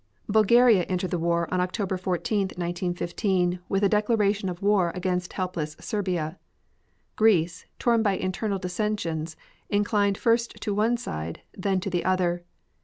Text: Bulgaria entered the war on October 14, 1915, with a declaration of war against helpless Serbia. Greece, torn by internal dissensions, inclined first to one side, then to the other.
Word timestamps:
Bulgaria 0.27 0.81
entered 0.85 1.11
the 1.11 1.19
war 1.19 1.47
on 1.53 1.61
October 1.61 1.95
14, 1.95 2.45
1915, 2.57 3.59
with 3.69 3.83
a 3.83 3.87
declaration 3.87 4.49
of 4.49 4.63
war 4.63 4.91
against 4.95 5.33
helpless 5.33 5.75
Serbia. 5.79 6.39
Greece, 7.15 7.67
torn 7.77 8.01
by 8.01 8.13
internal 8.13 8.57
dissensions, 8.57 9.35
inclined 9.69 10.17
first 10.17 10.59
to 10.61 10.73
one 10.73 10.97
side, 10.97 11.43
then 11.55 11.79
to 11.81 11.91
the 11.91 12.03
other. 12.03 12.43